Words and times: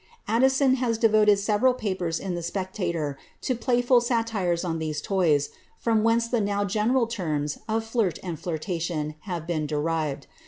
Addison 0.27 0.77
has 0.77 0.97
devoted 0.97 1.37
several 1.37 1.75
papers 1.75 2.19
in 2.19 2.33
the 2.33 2.41
Spectator 2.41 3.19
to 3.41 3.53
playful 3.53 4.01
satire 4.01 4.57
on 4.63 4.79
these 4.79 4.99
toys, 4.99 5.49
from 5.77 6.01
whence 6.03 6.27
the 6.27 6.41
now 6.41 6.65
general 6.65 7.05
terms 7.05 7.59
of 7.69 7.83
flirt 7.85 8.17
and 8.23 8.39
flirtation 8.39 9.13
have 9.25 9.45
been 9.45 9.67
derived. 9.67 10.25